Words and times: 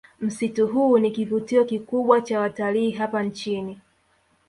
Msitu 0.21 0.67
huu 0.67 0.97
ni 0.99 1.11
kivutio 1.11 1.65
kikubwa 1.65 2.21
cha 2.21 2.39
watalii 2.39 2.91
hapa 2.91 3.23
nchini 3.23 3.79